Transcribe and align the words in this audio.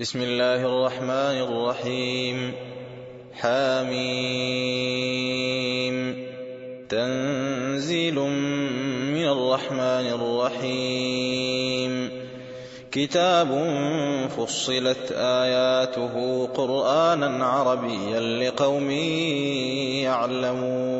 بسم 0.00 0.22
الله 0.22 0.56
الرحمن 0.56 1.36
الرحيم. 1.44 2.52
حاميم 3.34 3.96
تنزيل 6.88 8.14
من 8.14 9.28
الرحمن 9.28 10.06
الرحيم. 10.16 12.10
كتاب 12.92 13.48
فصلت 14.36 15.12
آياته 15.12 16.46
قرآنا 16.46 17.44
عربيا 17.46 18.20
لقوم 18.20 18.90
يعلمون. 20.00 20.99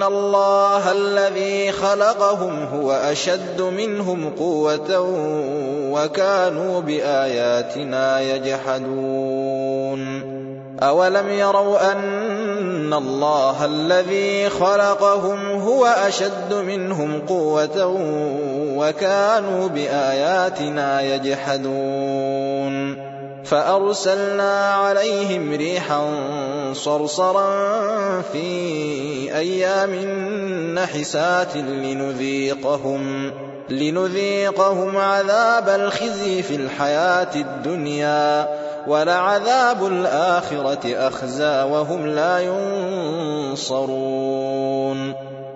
أن 0.00 0.06
الله 0.06 0.92
الذي 0.92 1.72
خلقهم 1.72 2.64
هو 2.64 2.92
أشد 2.92 3.60
منهم 3.62 4.30
قوة 4.38 5.06
وكانوا 5.92 6.80
بآياتنا 6.80 8.20
يجحدون 8.20 10.00
أولم 10.82 11.28
يروا 11.28 11.92
أن 11.92 12.94
الله 12.94 13.64
الذي 13.64 14.50
خلقهم 14.50 15.50
هو 15.60 15.86
أشد 15.86 16.54
منهم 16.54 17.22
قوة 17.28 17.96
وكانوا 18.76 19.68
بآياتنا 19.68 21.00
يجحدون 21.00 22.96
فأرسلنا 23.44 24.74
عليهم 24.74 25.52
ريحا 25.52 26.00
صرصرا 26.74 28.20
في 28.32 28.48
أيام 29.36 29.94
نحسات 30.74 31.56
لنذيقهم 31.56 33.32
لنذيقهم 33.70 34.96
عذاب 34.96 35.68
الخزي 35.68 36.42
في 36.42 36.54
الحياة 36.56 37.34
الدنيا 37.34 38.48
ولعذاب 38.86 39.86
الآخرة 39.86 41.08
أخزى 41.08 41.62
وهم 41.62 42.06
لا 42.06 42.38
ينصرون 43.48 45.29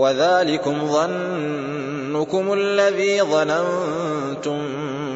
وذلكم 0.00 0.86
ظنكم 0.86 2.52
الذي 2.52 3.22
ظننتم 3.22 4.60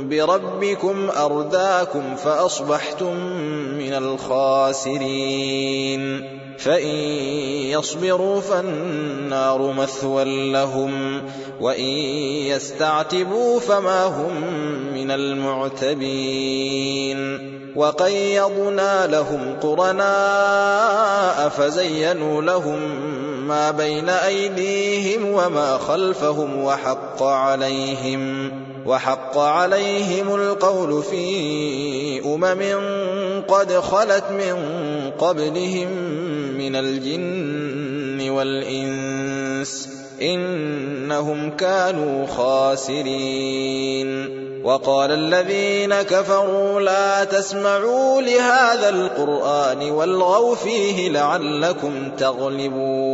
بربكم 0.08 1.10
أرداكم 1.16 2.16
فأصبحتم 2.16 3.16
من 3.78 3.92
الخاسرين. 3.92 6.02
فإن 6.58 6.96
يصبروا 7.76 8.40
فالنار 8.40 9.72
مثوى 9.72 10.52
لهم 10.52 11.22
وإن 11.60 11.90
يستعتبوا 12.52 13.60
فما 13.60 14.04
هم 14.04 14.42
من 14.94 15.10
المعتبين. 15.10 16.84
وقيضنا 17.76 19.06
لهم 19.06 19.56
قرناء 19.62 21.48
فزينوا 21.48 22.42
لهم 22.42 22.80
ما 23.44 23.70
بين 23.70 24.08
أيديهم 24.08 25.26
وما 25.26 25.78
خلفهم 25.78 26.64
وحق 26.64 27.22
عليهم 27.22 28.52
وحق 28.86 29.38
عليهم 29.38 30.34
القول 30.34 31.02
في 31.02 32.20
أمم 32.24 32.62
قد 33.48 33.72
خلت 33.72 34.24
من 34.30 34.56
قبلهم 35.18 35.88
من 36.58 36.76
الجن 36.76 38.30
والإنس 38.30 39.88
إنهم 40.22 41.50
كانوا 41.50 42.26
خاسرين. 42.26 44.04
وقال 44.64 45.10
الذين 45.10 45.94
كفروا 45.94 46.80
لا 46.80 47.24
تسمعوا 47.24 48.22
لهذا 48.22 48.88
القرآن 48.88 49.90
والغوا 49.90 50.54
فيه 50.54 51.08
لعلكم 51.08 52.10
تغلبون. 52.18 53.13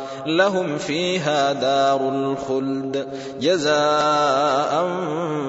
لهم 0.25 0.77
فيها 0.77 1.53
دار 1.53 2.09
الخلد 2.09 3.07
جزاء 3.41 4.85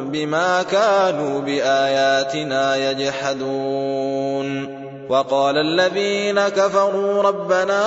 بما 0.04 0.62
كانوا 0.62 1.40
بآياتنا 1.40 2.90
يجحدون. 2.90 4.82
وقال 5.08 5.56
الذين 5.58 6.48
كفروا 6.48 7.22
ربنا 7.22 7.82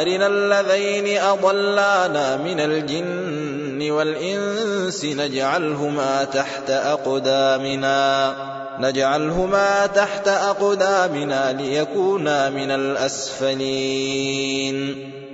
أرنا 0.00 0.26
الذين 0.26 1.18
أضلانا 1.18 2.36
من 2.36 2.60
الجن 2.60 3.90
والإنس 3.90 5.04
نجعلهما 5.04 6.24
تحت 6.24 6.70
أقدامنا. 6.70 8.34
نجعلهما 8.80 9.86
تحت 9.86 10.28
أقدامنا 10.28 11.52
ليكونا 11.52 12.50
من 12.50 12.70
الأسفلين. 12.70 13.98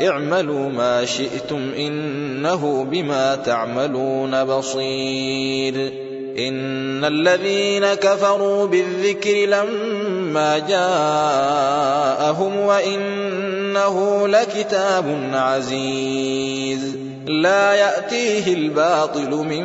اعملوا 0.00 0.68
ما 0.68 1.04
شئتم 1.04 1.70
إنه 1.78 2.84
بما 2.90 3.34
تعملون 3.34 4.44
بصير. 4.44 5.92
إن 6.38 7.04
الذين 7.04 7.94
كفروا 7.94 8.66
بالذكر 8.66 9.34
لما 9.46 10.58
جاءهم 10.58 12.56
وإنه 12.56 14.28
لكتاب 14.28 15.30
عزيز. 15.32 16.96
لا 17.26 17.72
يأتيه 17.74 18.54
الباطل 18.54 19.30
من 19.30 19.64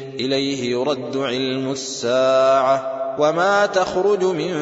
إليه 0.25 0.71
يرد 0.71 1.17
علم 1.17 1.71
الساعة 1.71 3.01
وما 3.19 3.65
تخرج 3.65 4.23
من 4.23 4.53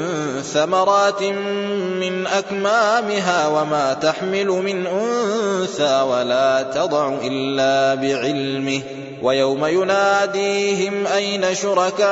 ثمرات 0.44 1.24
من 1.24 2.28
أكمامها 2.28 3.48
وما 3.48 3.94
تحمل 3.94 4.48
من 4.48 4.88
أنثى 4.88 6.02
ولا 6.02 6.64
تضع 6.64 7.14
إلا 7.24 7.96
بعلمه 7.96 8.82
ويوم 9.22 9.66
يناديهم 9.66 11.08
أين 11.08 11.56
شركائي 11.56 12.10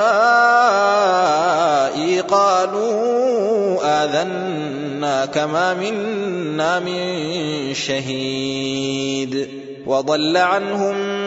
قالوا 2.21 3.77
آذنا 4.03 5.25
كما 5.25 5.73
منا 5.73 6.79
من 6.79 7.73
شهيد 7.73 9.49
وضل 9.87 10.37
عنهم 10.37 11.26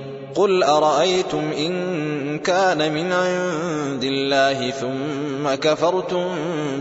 قل 0.35 0.63
أرأيتم 0.63 1.51
إن 1.57 2.39
كان 2.39 2.93
من 2.93 3.11
عند 3.11 4.03
الله 4.03 4.71
ثم 4.71 5.55
كفرتم 5.55 6.27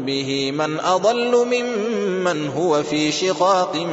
به 0.07 0.51
من 0.51 0.81
أضل 0.81 1.47
ممن 1.47 2.49
هو 2.49 2.83
في 2.83 3.13
شقاق 3.13 3.87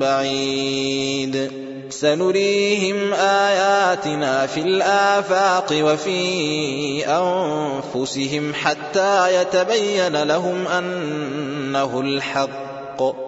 بعيد 0.00 1.50
سنريهم 1.90 3.12
آياتنا 3.14 4.46
في 4.46 4.60
الآفاق 4.60 5.66
وفي 5.72 7.06
أنفسهم 7.06 8.54
حتى 8.54 9.40
يتبين 9.40 10.22
لهم 10.22 10.66
أنه 10.66 12.00
الحق 12.00 13.27